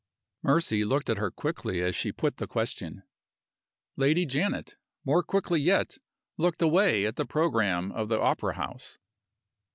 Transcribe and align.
Mercy 0.41 0.83
looked 0.83 1.11
at 1.11 1.19
her 1.19 1.29
quickly 1.29 1.79
as 1.83 1.95
she 1.95 2.11
put 2.11 2.37
the 2.37 2.47
question. 2.47 3.03
Lady 3.95 4.25
Janet, 4.25 4.75
more 5.05 5.21
quickly 5.21 5.59
yet, 5.59 5.99
looked 6.39 6.63
away 6.63 7.05
at 7.05 7.17
the 7.17 7.23
programme 7.27 7.91
of 7.91 8.09
the 8.09 8.19
opera 8.19 8.55
house. 8.55 8.97